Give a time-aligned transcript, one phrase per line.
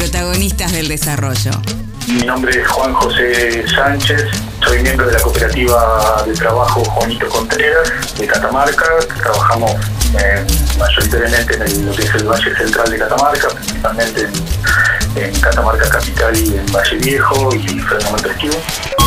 [0.00, 1.50] protagonistas del desarrollo.
[2.08, 4.24] Mi nombre es Juan José Sánchez,
[4.64, 8.86] soy miembro de la cooperativa de trabajo Juanito Contreras de Catamarca.
[9.22, 9.72] Trabajamos
[10.18, 10.46] eh,
[10.78, 14.26] mayoritariamente en lo que es el Valle Central de Catamarca, principalmente
[15.16, 18.99] en, Catamarca Capital y en Valle Viejo y Fernando Montesquieu.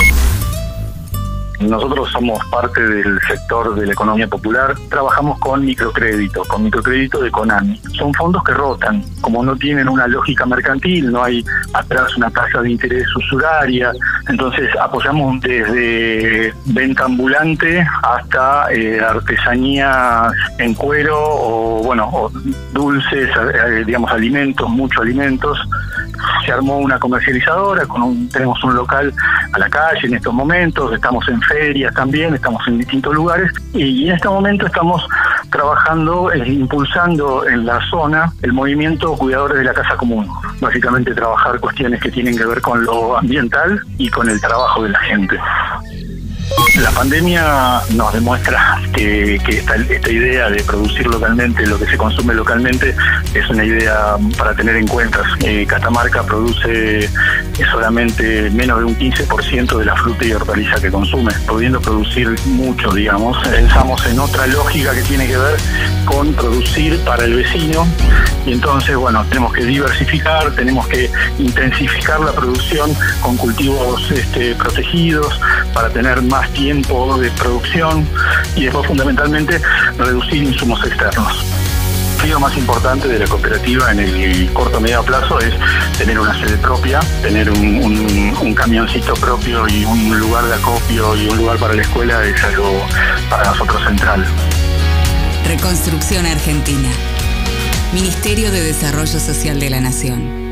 [1.70, 7.32] Nosotros somos parte del sector de la economía popular, trabajamos con microcrédito, con microcrédito de
[7.32, 7.80] Conami.
[7.98, 11.44] Son fondos que rotan, como no tienen una lógica mercantil, no hay
[11.74, 13.92] atrás una tasa de interés usuraria,
[14.28, 22.32] entonces apoyamos desde venta ambulante hasta eh, artesanías en cuero o bueno, o
[22.74, 25.58] dulces, eh, digamos alimentos, muchos alimentos
[26.46, 29.14] se armó una comercializadora, con un, tenemos un local
[29.52, 34.08] a la calle en estos momentos, estamos en ferias también, estamos en distintos lugares y,
[34.08, 35.08] en este momento estamos
[35.52, 40.28] trabajando, e impulsando en la zona el movimiento Cuidadores de la Casa Común.
[40.60, 44.90] Básicamente trabajar cuestiones que tienen que ver con lo ambiental y con el trabajo de
[44.90, 45.38] la gente.
[46.82, 49.78] La pandemia nos demuestra que, esta,
[50.12, 52.96] idea de producir localmente lo que se consume localmente
[53.36, 55.22] es una idea para tener en cuenta.
[55.44, 57.08] Eh, Catamarca produce
[57.72, 62.92] solamente menos de un 15% de la fruta y hortaliza que consume, pudiendo producir mucho,
[62.92, 63.38] digamos.
[63.48, 65.56] Pensamos en otra lógica que tiene que ver
[66.06, 67.86] con producir para el vecino
[68.48, 72.92] y entonces, bueno, tenemos que diversificar, tenemos que intensificar la producción
[73.22, 75.40] con cultivos este, protegidos
[75.74, 78.08] para tener más tiempo de producción
[78.56, 79.60] y después fundamentalmente
[79.98, 81.46] reducir insumos externos.
[82.24, 85.54] El más importante de la cooperativa en el corto medio plazo es
[85.98, 91.28] tener una sede propia, tener un, un camioncito propio y un lugar de acopio y
[91.28, 92.82] un lugar para la escuela es algo
[93.30, 94.26] para nosotros central.
[95.46, 96.90] Reconstrucción Argentina.
[97.94, 100.43] Ministerio de Desarrollo Social de la Nación.